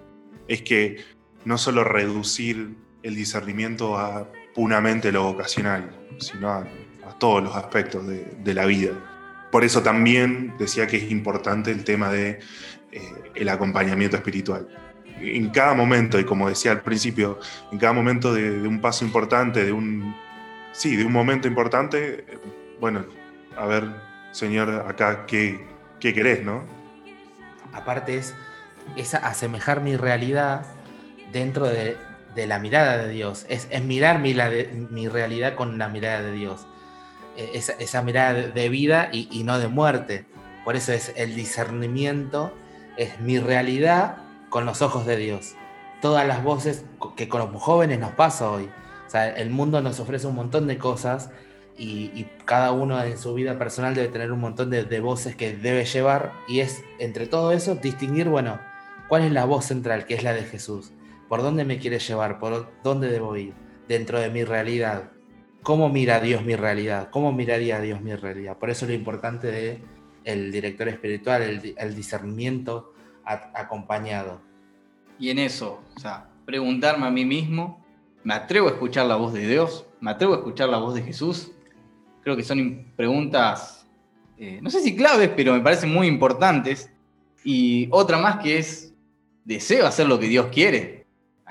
Es 0.49 0.63
que 0.63 0.97
no 1.45 1.59
solo 1.59 1.85
reducir 1.85 2.75
el 3.03 3.15
discernimiento 3.15 3.99
a 3.99 4.29
punamente 4.55 5.13
lo 5.13 5.25
vocacional, 5.25 5.91
sino 6.19 6.51
a, 6.51 6.67
todos 7.19 7.43
los 7.43 7.55
aspectos 7.55 8.07
de, 8.07 8.55
la 8.55 8.65
vida. 8.65 8.93
Por 9.53 9.63
eso 9.63 9.83
también 9.83 10.55
decía 10.59 10.87
que 10.87 10.97
es 10.97 11.11
importante 11.11 11.71
el 11.71 11.85
tema 11.85 12.09
de 12.11 12.41
eh, 12.93 13.51
acompañamiento 13.51 14.17
espiritual. 14.17 14.67
En 15.21 15.51
cada 15.51 15.75
momento, 15.75 16.19
y 16.19 16.25
como 16.25 16.49
decía 16.49 16.71
al 16.71 16.81
principio, 16.81 17.39
en 17.73 17.79
cada 17.79 17.93
momento 17.93 18.33
de, 18.33 18.61
de 18.61 18.67
un 18.67 18.81
paso 18.81 19.05
importante, 19.05 19.65
de 19.65 19.73
un, 19.73 20.15
sí, 20.73 20.97
de 20.97 21.05
un 21.05 21.13
momento 21.13 21.47
importante, 21.47 22.25
bueno, 22.81 23.05
a 23.55 23.67
ver, 23.67 23.85
Señor, 24.33 24.87
acá, 24.89 25.27
¿qué, 25.27 25.67
qué 25.99 26.15
querés, 26.15 26.43
no? 26.43 26.65
Aparte 27.75 28.17
es, 28.17 28.35
es 28.97 29.15
asemejar 29.15 29.83
mi 29.83 29.97
realidad 29.97 30.65
dentro 31.33 31.67
de, 31.69 31.97
de 32.35 32.47
la 32.47 32.59
mirada 32.59 32.99
de 32.99 33.09
Dios. 33.11 33.47
Es, 33.49 33.67
es 33.71 33.83
mirar 33.83 34.19
mi, 34.19 34.35
la 34.35 34.51
de- 34.51 34.69
mi 34.91 35.09
realidad 35.09 35.55
con 35.55 35.79
la 35.79 35.89
mirada 35.89 36.23
de 36.23 36.33
Dios. 36.33 36.67
Eh, 37.37 37.51
Esa, 37.55 37.73
esa 37.75 38.03
mirada 38.03 38.33
de, 38.35 38.69
vida 38.69 39.09
y, 39.13 39.29
y 39.31 39.45
no 39.45 39.59
de 39.59 39.69
muerte. 39.69 40.27
Por 40.65 40.77
eso 40.77 40.93
es 40.93 41.13
el 41.17 41.35
discernimiento, 41.35 42.53
es 42.97 43.21
mi 43.21 43.39
realidad 43.39 44.17
con 44.51 44.67
los 44.67 44.83
ojos 44.83 45.07
de 45.07 45.17
Dios. 45.17 45.55
Todas 46.03 46.27
las 46.27 46.43
voces 46.43 46.85
que 47.17 47.29
con 47.29 47.41
los 47.41 47.63
jóvenes 47.63 47.99
nos 47.99 48.13
pasa 48.13 48.51
hoy. 48.51 48.69
O 49.07 49.11
sea, 49.11 49.29
el 49.29 49.51
mundo 49.51 49.81
nos 49.81 50.01
ofrece 50.01 50.27
un 50.27 50.35
montón 50.35 50.67
de 50.67 50.79
cosas 50.79 51.31
y, 51.77 52.11
y 52.15 52.29
cada 52.45 52.73
uno 52.73 53.03
en 53.03 53.19
su 53.19 53.35
vida 53.35 53.59
personal 53.59 53.95
debe 53.95 54.09
tener 54.09 54.33
un 54.33 54.41
montón 54.41 54.71
de, 54.71 54.85
de 54.85 55.01
voces 55.01 55.35
que 55.35 55.57
debe 55.57 55.85
llevar 55.85 56.33
y 56.47 56.61
es 56.61 56.83
entre 56.99 57.27
todo 57.27 57.53
eso 57.53 57.75
distinguir, 57.75 58.29
bueno, 58.29 58.61
cuál 59.09 59.25
es 59.25 59.33
la 59.33 59.45
voz 59.47 59.65
central, 59.65 60.05
que 60.07 60.15
es 60.15 60.23
la 60.23 60.33
de 60.33 60.45
Jesús, 60.45 60.93
por 61.31 61.43
dónde 61.43 61.65
me 61.65 61.79
quiere 61.79 62.01
llevar, 62.01 62.41
por 62.41 62.73
dónde 62.83 63.09
debo 63.09 63.37
ir, 63.37 63.55
dentro 63.87 64.19
de 64.19 64.31
mi 64.31 64.43
realidad, 64.43 65.13
cómo 65.63 65.89
mira 65.89 66.19
Dios 66.19 66.45
mi 66.45 66.57
realidad, 66.57 67.09
cómo 67.11 67.33
miraría 67.33 67.81
Dios 67.81 68.01
mi 68.01 68.17
realidad. 68.17 68.59
Por 68.59 68.69
eso 68.69 68.85
lo 68.85 68.93
importante 68.95 69.47
de 69.47 69.81
el 70.25 70.51
director 70.51 70.89
espiritual, 70.89 71.43
el, 71.43 71.75
el 71.79 71.95
discernimiento 71.95 72.95
a- 73.25 73.53
acompañado. 73.55 74.41
Y 75.21 75.31
en 75.31 75.39
eso, 75.39 75.81
o 75.95 76.01
sea, 76.01 76.29
preguntarme 76.45 77.07
a 77.07 77.11
mí 77.11 77.25
mismo, 77.25 77.81
¿me 78.25 78.35
atrevo 78.35 78.67
a 78.67 78.73
escuchar 78.73 79.07
la 79.07 79.15
voz 79.15 79.33
de 79.33 79.47
Dios? 79.47 79.87
¿Me 80.01 80.11
atrevo 80.11 80.35
a 80.35 80.39
escuchar 80.39 80.69
la 80.69 80.79
voz 80.79 80.95
de 80.97 81.03
Jesús? 81.03 81.53
Creo 82.25 82.37
que 82.37 82.43
son 82.43 82.93
preguntas, 82.97 83.87
eh, 84.37 84.59
no 84.61 84.69
sé 84.69 84.81
si 84.81 84.97
claves, 84.97 85.31
pero 85.37 85.53
me 85.53 85.61
parecen 85.61 85.93
muy 85.93 86.09
importantes. 86.09 86.91
Y 87.45 87.87
otra 87.93 88.19
más 88.19 88.39
que 88.43 88.59
es, 88.59 88.93
¿deseo 89.45 89.87
hacer 89.87 90.09
lo 90.09 90.19
que 90.19 90.27
Dios 90.27 90.47
quiere? 90.53 91.00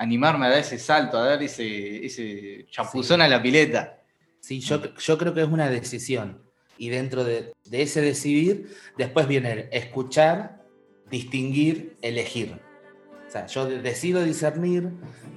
Animarme 0.00 0.46
a 0.46 0.48
dar 0.48 0.58
ese 0.60 0.78
salto, 0.78 1.18
a 1.18 1.26
dar 1.26 1.42
ese, 1.42 2.04
ese 2.06 2.64
chapuzón 2.70 3.20
a 3.20 3.28
la 3.28 3.42
pileta. 3.42 3.98
Sí, 4.40 4.60
yo, 4.60 4.94
yo 4.96 5.18
creo 5.18 5.34
que 5.34 5.42
es 5.42 5.48
una 5.48 5.68
decisión. 5.68 6.42
Y 6.78 6.88
dentro 6.88 7.22
de, 7.24 7.52
de 7.66 7.82
ese 7.82 8.00
decidir, 8.00 8.74
después 8.96 9.28
viene 9.28 9.52
el 9.52 9.68
escuchar, 9.72 10.62
distinguir, 11.10 11.98
elegir. 12.00 12.58
O 13.28 13.30
sea, 13.30 13.46
yo 13.46 13.66
de- 13.68 13.82
decido 13.82 14.24
discernir, 14.24 14.88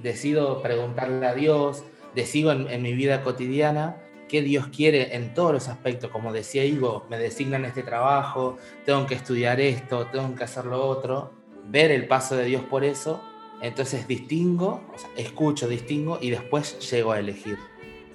decido 0.02 0.62
preguntarle 0.62 1.26
a 1.26 1.34
Dios, 1.34 1.84
decido 2.16 2.54
en, 2.54 2.70
en 2.70 2.82
mi 2.82 2.94
vida 2.94 3.22
cotidiana 3.22 3.98
qué 4.30 4.42
Dios 4.42 4.68
quiere 4.68 5.16
en 5.18 5.34
todos 5.34 5.52
los 5.52 5.68
aspectos. 5.68 6.10
Como 6.10 6.32
decía 6.32 6.64
Ivo, 6.64 7.06
me 7.10 7.18
designan 7.18 7.66
este 7.66 7.84
trabajo, 7.84 8.58
tengo 8.86 9.06
que 9.08 9.16
estudiar 9.16 9.60
esto, 9.60 10.08
tengo 10.08 10.34
que 10.36 10.46
hacer 10.46 10.64
lo 10.66 10.82
otro, 10.88 11.34
ver 11.66 11.92
el 11.92 12.08
paso 12.08 12.38
de 12.38 12.46
Dios 12.46 12.64
por 12.64 12.86
eso. 12.86 13.22
Entonces 13.64 14.08
distingo, 14.08 14.84
o 14.94 14.98
sea, 15.00 15.10
escucho, 15.18 15.68
distingo 15.68 16.20
y 16.22 16.30
después 16.30 16.78
llego 16.92 17.14
a 17.14 17.20
elegir 17.20 17.58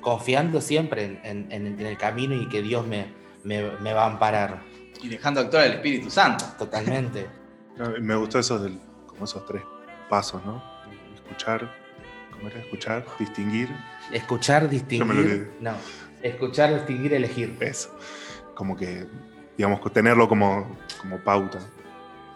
confiando 0.01 0.61
siempre 0.61 1.05
en, 1.05 1.21
en- 1.25 1.51
en- 1.53 1.67
en 1.81 1.87
el 1.87 1.97
camino 1.99 2.35
y 2.37 2.49
que 2.49 2.63
Dios 2.63 2.87
me, 2.87 3.07
me- 3.43 3.73
me 3.81 3.93
va 3.93 4.05
a 4.05 4.07
amparar. 4.13 4.63
Y 5.03 5.09
dejando 5.09 5.41
actuar 5.41 5.65
al 5.65 5.73
Espíritu 5.73 6.11
Santo. 6.11 6.45
Totalmente. 6.59 7.27
No, 7.79 7.91
Me 8.01 8.17
gustó 8.17 8.41
esos, 8.41 8.61
del, 8.61 8.77
como 9.07 9.25
esos 9.25 9.47
tres 9.47 9.63
pasos, 10.09 10.45
¿no? 10.45 10.61
Escuchar, 11.15 11.73
¿cómo 12.33 12.49
era? 12.49 12.59
Escuchar, 12.59 13.07
distinguir. 13.21 13.69
Escuchar, 14.13 14.63
Yo 14.63 14.69
me 14.69 15.15
lo 15.15 15.23
distinguir. 15.23 15.25
olvidé. 15.25 15.51
No. 15.61 15.75
Escuchar, 16.21 16.75
distinguir, 16.75 17.15
elegir. 17.15 17.57
Eso. 17.61 17.97
Como 18.57 18.77
que, 18.77 19.07
digamos, 19.57 19.81
tenerlo 19.93 20.29
como, 20.29 20.77
como 21.01 21.19
pauta. 21.19 21.61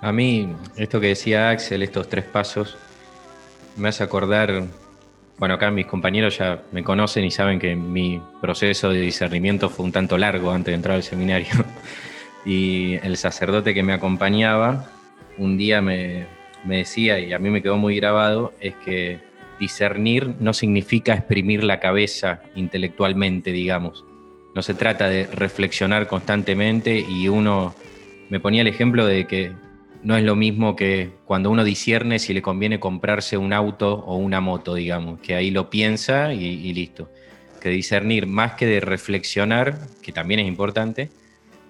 A 0.00 0.12
mí, 0.12 0.54
esto 0.76 1.00
que 1.00 1.09
decía 1.09 1.50
Axel, 1.50 1.83
estos 1.83 2.09
tres 2.09 2.25
pasos, 2.25 2.78
me 3.76 3.88
hace 3.88 4.02
acordar, 4.02 4.64
bueno, 5.38 5.55
acá 5.55 5.71
mis 5.71 5.87
compañeros 5.87 6.38
ya 6.38 6.62
me 6.73 6.83
conocen 6.83 7.25
y 7.25 7.31
saben 7.31 7.59
que 7.59 7.75
mi 7.75 8.21
proceso 8.41 8.91
de 8.91 9.00
discernimiento 9.00 9.69
fue 9.69 9.87
un 9.87 9.93
tanto 9.93 10.19
largo 10.19 10.50
antes 10.50 10.73
de 10.73 10.76
entrar 10.76 10.97
al 10.97 11.02
seminario. 11.02 11.49
Y 12.45 12.95
el 13.05 13.17
sacerdote 13.17 13.73
que 13.73 13.85
me 13.85 13.93
acompañaba 13.93 14.91
un 15.38 15.57
día 15.57 15.81
me, 15.81 16.26
decía, 16.64 17.19
y 17.19 17.33
a 17.33 17.38
mí 17.38 17.50
me 17.50 17.62
quedó 17.62 17.76
muy 17.76 17.97
grabado, 17.97 18.52
es 18.61 18.75
que 18.85 19.21
discernir 19.61 20.35
no 20.41 20.52
significa 20.52 21.14
exprimir 21.14 21.62
la 21.62 21.79
cabeza 21.79 22.43
intelectualmente, 22.55 23.52
digamos. 23.52 24.05
No 24.55 24.62
se 24.62 24.75
trata 24.75 25.09
de 25.09 25.26
reflexionar 25.26 26.09
constantemente 26.09 26.99
y 26.99 27.29
uno 27.29 27.75
me 28.29 28.41
ponía 28.41 28.62
el 28.62 28.69
ejemplo 28.69 29.07
de 29.07 29.26
que 29.26 29.52
no 30.03 30.17
es 30.17 30.25
lo 30.25 30.35
mismo 30.35 30.75
que 30.75 31.11
cuando 31.25 31.51
uno 31.51 31.65
discierne 31.65 32.19
si 32.19 32.35
le 32.35 32.43
conviene 32.43 32.81
comprarse 32.81 33.37
un 33.37 33.53
auto 33.53 33.95
o 33.95 34.17
una 34.17 34.41
moto, 34.41 34.75
digamos, 34.75 35.21
que 35.21 35.35
ahí 35.35 35.51
lo 35.51 35.71
piensa 35.71 36.33
y, 36.35 36.73
listo. 36.73 37.11
Que 37.61 37.69
discernir 37.69 38.27
más 38.27 38.55
que 38.55 38.67
de 38.67 38.81
reflexionar, 38.81 39.79
que 40.03 40.11
también 40.11 40.41
es 40.41 40.49
importante, 40.49 41.11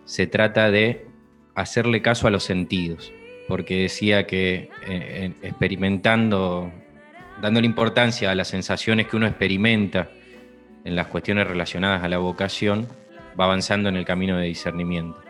se 0.07 0.27
trata 0.27 0.71
de 0.71 1.07
hacerle 1.55 2.01
caso 2.01 2.27
a 2.27 2.31
los 2.31 2.45
sentidos, 2.45 3.13
porque 3.47 3.83
decía 3.83 4.27
que 4.27 4.71
eh, 4.87 5.25
en- 5.25 5.37
experimentando, 5.43 6.73
dándole 7.43 7.67
importancia 7.67 8.31
a 8.31 8.35
las 8.35 8.49
sensaciones 8.49 9.09
que 9.09 9.17
uno 9.17 9.27
experimenta 9.27 10.09
en 10.85 10.97
las 10.97 11.09
cuestiones 11.09 11.47
relacionadas 11.47 12.03
a 12.03 12.09
la 12.09 12.19
vocación, 12.19 12.89
va 13.39 13.45
avanzando 13.45 13.91
en 13.91 13.97
el 13.97 14.07
camino 14.07 14.39
de 14.39 14.47
discernimiento. 14.47 15.21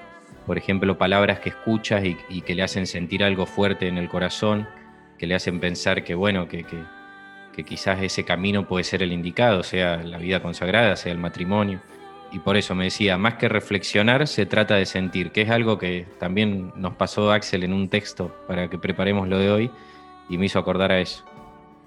Por 0.47 0.59
ejemplo, 0.59 0.99
palabras 0.99 1.39
que 1.41 1.51
escuchas 1.51 2.05
y, 2.05 2.41
que 2.43 2.55
le 2.55 2.63
hacen 2.63 2.87
sentir 2.87 3.23
algo 3.23 3.47
fuerte 3.47 3.87
en 3.89 3.97
el 3.99 4.09
corazón, 4.09 4.69
que 5.19 5.27
le 5.27 5.35
hacen 5.35 5.61
pensar 5.61 6.03
que, 6.05 6.15
bueno, 6.15 6.49
que, 6.49 6.65
que- 6.65 7.65
quizás 7.65 8.01
ese 8.03 8.25
camino 8.25 8.67
puede 8.67 8.83
ser 8.83 9.03
el 9.03 9.13
indicado, 9.13 9.63
sea 9.63 9.99
la 9.99 10.19
vida 10.19 10.41
consagrada, 10.43 10.97
sea 10.97 11.13
el 11.13 11.19
matrimonio. 11.19 11.81
Y 12.33 12.39
por 12.39 12.57
eso 12.57 12.75
me 12.75 12.85
decía, 12.85 13.19
más 13.19 13.35
que 13.35 13.47
reflexionar, 13.49 14.27
se 14.27 14.47
trata 14.47 14.75
de 14.75 14.87
sentir, 14.87 15.33
que 15.33 15.43
es 15.43 15.51
algo 15.51 15.79
que 15.79 16.07
también 16.19 16.73
nos 16.77 16.95
pasó 16.95 17.31
Axel 17.31 17.63
en 17.63 17.75
un 17.75 17.89
texto 17.91 18.35
para 18.49 18.69
que 18.71 18.79
preparemos 18.79 19.29
lo 19.29 19.39
de 19.39 19.51
hoy 19.51 19.71
y 20.31 20.39
me 20.39 20.47
hizo 20.47 20.59
acordar 20.59 20.93
a 20.93 20.99
eso. 20.99 21.25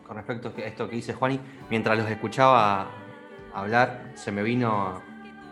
Con 0.06 0.18
respecto 0.18 0.54
a 0.56 0.62
esto 0.62 0.88
que 0.88 0.98
dice 0.98 1.14
Juani, 1.14 1.40
mientras 1.72 1.98
los 1.98 2.08
escuchaba 2.10 2.92
hablar, 3.56 4.12
se 4.14 4.32
me 4.32 4.44
vino 4.44 5.02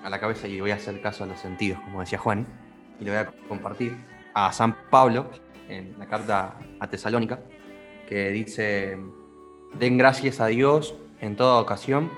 a 0.04 0.10
la 0.10 0.20
cabeza 0.20 0.48
y 0.48 0.62
voy 0.62 0.70
a 0.70 0.76
hacer 0.76 1.02
caso 1.02 1.24
a 1.24 1.28
los 1.28 1.40
sentidos, 1.40 1.80
como 1.82 2.02
decía 2.02 2.20
Juan, 2.20 2.46
y 3.00 3.06
le 3.06 3.12
voy 3.12 3.20
a 3.20 3.26
compartir 3.48 3.96
a 4.34 4.52
San 4.52 4.76
Pablo 4.90 5.30
en 5.70 5.96
la 5.98 6.08
carta 6.08 6.58
a 6.80 6.88
Tesalónica, 6.88 7.40
que 8.08 8.30
dice, 8.30 8.98
den 9.80 9.98
gracias 9.98 10.40
a 10.40 10.48
Dios 10.48 10.96
en 11.20 11.36
toda 11.36 11.62
ocasión, 11.62 12.12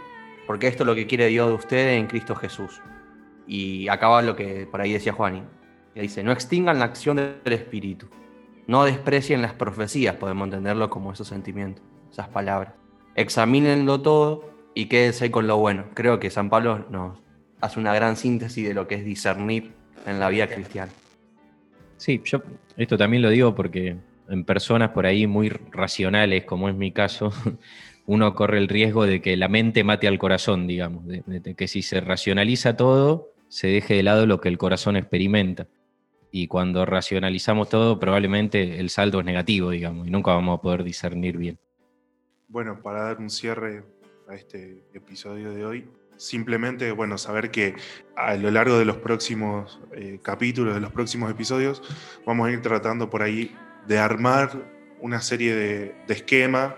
porque 0.48 0.68
esto 0.68 0.84
es 0.84 0.88
lo 0.88 0.96
que 0.96 1.08
quiere 1.08 1.28
Dios 1.28 1.48
de 1.48 1.54
ustedes 1.54 2.00
en 2.00 2.08
Cristo 2.08 2.36
Jesús. 2.36 2.82
Y 3.48 3.88
acaba 3.90 4.22
lo 4.22 4.36
que 4.36 4.68
por 4.70 4.82
ahí 4.82 4.94
decía 4.94 5.14
Juan, 5.14 5.48
que 5.94 6.02
dice, 6.02 6.24
no 6.24 6.32
extingan 6.32 6.80
la 6.80 6.86
acción 6.86 7.18
del 7.18 7.54
Espíritu, 7.54 8.08
no 8.68 8.84
desprecien 8.84 9.42
las 9.42 9.54
profecías, 9.54 10.16
podemos 10.16 10.46
entenderlo 10.46 10.90
como 10.90 11.12
esos 11.12 11.28
sentimientos, 11.28 11.84
esas 12.12 12.28
palabras. 12.30 12.74
Examínenlo 13.16 14.02
todo 14.02 14.52
y 14.74 14.88
quédense 14.88 15.32
con 15.32 15.48
lo 15.48 15.58
bueno. 15.58 15.86
Creo 15.94 16.20
que 16.20 16.30
San 16.30 16.50
Pablo 16.50 16.86
nos 16.90 17.24
hace 17.62 17.80
una 17.80 17.94
gran 17.94 18.18
síntesis 18.18 18.68
de 18.68 18.74
lo 18.74 18.88
que 18.88 18.96
es 18.96 19.06
discernir 19.06 19.74
en 20.06 20.20
la 20.20 20.30
vida 20.30 20.48
cristiana. 20.48 20.92
Sí, 21.98 22.22
yo 22.26 22.42
esto 22.78 22.98
también 22.98 23.22
lo 23.22 23.30
digo 23.30 23.56
porque 23.56 23.96
en 24.28 24.44
personas 24.44 24.90
por 24.90 25.06
ahí 25.06 25.28
muy 25.28 25.50
racionales, 25.50 26.46
como 26.46 26.70
es 26.70 26.76
mi 26.76 26.92
caso, 26.92 27.32
uno 28.06 28.36
corre 28.36 28.58
el 28.58 28.68
riesgo 28.68 29.06
de 29.06 29.22
que 29.22 29.38
la 29.38 29.48
mente 29.48 29.84
mate 29.84 30.08
al 30.08 30.20
corazón, 30.20 30.68
digamos, 30.68 31.06
de, 31.08 31.24
de 31.26 31.56
que 31.56 31.68
si 31.68 31.82
se 31.82 32.02
racionaliza 32.02 32.76
todo, 32.76 33.32
se 33.48 33.68
deje 33.68 33.96
de 33.96 34.04
lado 34.04 34.26
lo 34.26 34.42
que 34.42 34.50
el 34.50 34.58
corazón 34.58 34.98
experimenta. 34.98 35.68
Y 36.32 36.48
cuando 36.48 36.86
racionalizamos 36.86 37.70
todo, 37.70 37.98
probablemente 37.98 38.80
el 38.80 38.90
saldo 38.90 39.20
es 39.20 39.26
negativo, 39.26 39.70
digamos, 39.70 40.08
y 40.08 40.12
nunca 40.12 40.34
vamos 40.34 40.60
a 40.60 40.62
poder 40.62 40.84
discernir 40.84 41.38
bien. 41.38 41.58
Bueno, 42.50 42.82
para 42.82 43.04
dar 43.04 43.20
un 43.20 43.30
cierre 43.30 43.84
a 44.28 44.36
este 44.36 44.84
episodio 44.94 45.52
de 45.52 45.66
hoy, 45.66 45.86
simplemente, 46.18 46.92
bueno, 46.92 47.18
saber 47.18 47.52
que 47.52 47.76
a 48.16 48.36
lo 48.36 48.52
largo 48.52 48.78
de 48.78 48.86
los 48.86 48.98
próximos 48.98 49.80
eh, 49.94 50.20
capítulos, 50.22 50.74
de 50.74 50.82
los 50.82 50.92
próximos 50.92 51.32
episodios, 51.32 51.82
vamos 52.26 52.48
a 52.48 52.52
ir 52.52 52.62
tratando 52.62 53.10
por 53.10 53.22
ahí 53.22 53.56
de 53.88 54.00
armar 54.00 54.52
una 55.02 55.22
serie 55.22 55.56
de, 55.56 55.96
de 56.08 56.14
esquemas 56.14 56.74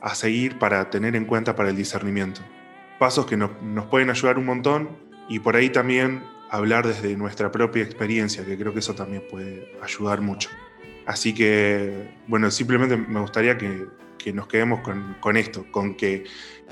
a 0.00 0.14
seguir 0.14 0.58
para 0.58 0.90
tener 0.90 1.16
en 1.16 1.24
cuenta 1.24 1.56
para 1.56 1.70
el 1.70 1.76
discernimiento. 1.76 2.42
Pasos 2.98 3.26
que 3.26 3.36
no, 3.36 3.50
nos 3.62 3.86
pueden 3.86 4.10
ayudar 4.10 4.38
un 4.38 4.44
montón 4.44 4.90
y 5.28 5.38
por 5.38 5.56
ahí 5.56 5.70
también 5.70 6.22
hablar 6.50 6.86
desde 6.86 7.16
nuestra 7.16 7.50
propia 7.50 7.82
experiencia, 7.82 8.44
que 8.44 8.56
creo 8.56 8.72
que 8.72 8.80
eso 8.80 8.94
también 8.94 9.24
puede 9.30 9.72
ayudar 9.82 10.20
mucho. 10.20 10.50
Así 11.06 11.34
que, 11.34 12.10
bueno, 12.26 12.50
simplemente 12.50 12.96
me 12.96 13.20
gustaría 13.20 13.58
que, 13.58 13.86
que 14.18 14.32
nos 14.32 14.46
quedemos 14.46 14.80
con, 14.80 15.16
con, 15.20 15.36
esto, 15.36 15.66
con 15.70 15.94
que 15.94 16.24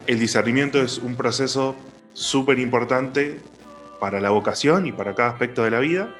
el 0.06 0.18
discernimiento 0.18 0.82
es 0.82 0.99
un 0.99 1.16
proceso 1.16 1.76
súper 2.12 2.58
importante 2.58 3.40
para 4.00 4.20
la 4.20 4.30
vocación 4.30 4.87
y 4.87 4.92
para 4.92 5.14
cada 5.14 5.30
aspecto 5.30 5.62
de 5.62 5.70
la 5.70 5.78
vida. 5.78 6.14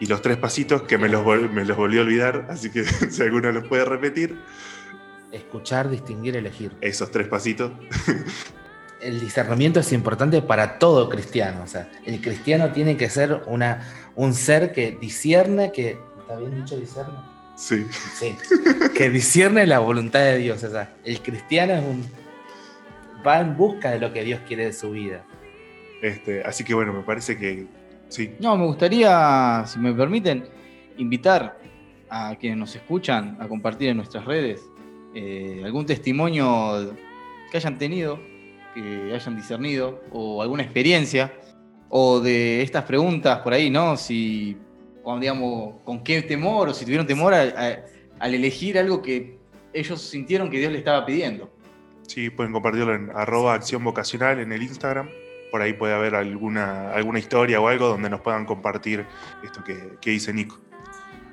Y 0.00 0.06
los 0.06 0.22
tres 0.22 0.36
pasitos 0.36 0.82
que 0.82 0.98
me 0.98 1.08
los, 1.08 1.24
me 1.50 1.64
los 1.64 1.76
volví 1.76 1.98
a 1.98 2.02
olvidar, 2.02 2.46
así 2.48 2.70
que 2.70 2.84
si 3.10 3.22
alguno 3.22 3.50
los 3.52 3.66
puede 3.66 3.84
repetir. 3.84 4.38
Escuchar, 5.32 5.88
distinguir, 5.88 6.36
elegir. 6.36 6.72
Esos 6.80 7.10
tres 7.10 7.26
pasitos. 7.26 7.72
el 9.00 9.20
discernimiento 9.20 9.80
es 9.80 9.92
importante 9.92 10.42
para 10.42 10.78
todo 10.78 11.08
cristiano. 11.08 11.62
O 11.64 11.66
sea, 11.66 11.90
el 12.06 12.20
cristiano 12.20 12.72
tiene 12.72 12.96
que 12.96 13.10
ser 13.10 13.42
una, 13.46 13.88
un 14.14 14.34
ser 14.34 14.72
que 14.72 14.92
discierne, 14.92 15.72
que. 15.72 15.98
¿Está 16.20 16.36
bien 16.36 16.54
dicho 16.56 16.76
discierne? 16.76 17.33
Sí. 17.56 17.86
Sí. 18.14 18.36
Que 18.96 19.10
discierne 19.10 19.66
la 19.66 19.78
voluntad 19.78 20.20
de 20.20 20.38
Dios. 20.38 20.62
O 20.62 20.70
sea, 20.70 20.94
el 21.04 21.20
cristiano 21.20 21.74
es 21.74 21.82
un. 21.82 22.04
va 23.26 23.40
en 23.40 23.56
busca 23.56 23.90
de 23.92 24.00
lo 24.00 24.12
que 24.12 24.24
Dios 24.24 24.40
quiere 24.46 24.66
de 24.66 24.72
su 24.72 24.90
vida. 24.90 25.24
Este, 26.02 26.42
así 26.42 26.64
que 26.64 26.74
bueno, 26.74 26.92
me 26.92 27.02
parece 27.02 27.38
que 27.38 27.66
sí. 28.08 28.34
No, 28.40 28.56
me 28.56 28.66
gustaría, 28.66 29.64
si 29.66 29.78
me 29.78 29.92
permiten, 29.92 30.44
invitar 30.98 31.58
a 32.10 32.36
quienes 32.36 32.58
nos 32.58 32.74
escuchan 32.74 33.36
a 33.40 33.48
compartir 33.48 33.88
en 33.88 33.96
nuestras 33.96 34.24
redes 34.24 34.60
eh, 35.14 35.62
algún 35.64 35.86
testimonio 35.86 36.94
que 37.50 37.56
hayan 37.56 37.78
tenido 37.78 38.18
que 38.74 39.12
hayan 39.14 39.36
discernido 39.36 40.02
o 40.10 40.42
alguna 40.42 40.64
experiencia 40.64 41.32
o 41.88 42.20
de 42.20 42.60
estas 42.62 42.84
preguntas 42.84 43.38
por 43.38 43.52
ahí, 43.52 43.70
¿no? 43.70 43.96
Si, 43.96 44.56
digamos, 45.20 45.76
con 45.84 46.02
qué 46.02 46.22
temor 46.22 46.68
o 46.68 46.74
si 46.74 46.84
tuvieron 46.84 47.06
temor 47.06 47.34
a, 47.34 47.42
a, 47.42 47.78
al 48.18 48.34
elegir 48.34 48.78
algo 48.78 49.02
que 49.02 49.38
ellos 49.72 50.00
sintieron 50.00 50.50
que 50.50 50.58
Dios 50.58 50.72
le 50.72 50.78
estaba 50.78 51.04
pidiendo. 51.04 51.50
Sí, 52.06 52.30
pueden 52.30 52.52
compartirlo 52.52 52.94
en 52.94 53.10
arroba 53.14 53.54
acción 53.54 53.82
vocacional 53.82 54.38
en 54.38 54.52
el 54.52 54.62
Instagram. 54.62 55.08
Por 55.50 55.62
ahí 55.62 55.72
puede 55.72 55.94
haber 55.94 56.14
alguna, 56.14 56.92
alguna 56.92 57.18
historia 57.18 57.60
o 57.60 57.68
algo 57.68 57.88
donde 57.88 58.10
nos 58.10 58.20
puedan 58.20 58.44
compartir 58.44 59.06
esto 59.42 59.62
que, 59.62 59.96
que 60.00 60.10
dice 60.10 60.32
Nico. 60.32 60.58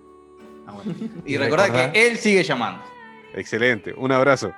Ah, 0.68 0.74
bueno. 0.74 0.94
Y 1.26 1.38
recordad 1.38 1.92
que 1.92 2.08
él 2.08 2.18
sigue 2.18 2.44
llamando. 2.44 2.84
Excelente. 3.34 3.94
Un 3.94 4.12
abrazo. 4.12 4.54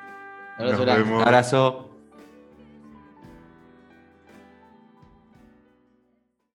abrazo 0.57 0.85
Nos 0.85 0.97
vemos. 0.97 1.23
Abrazo. 1.25 1.92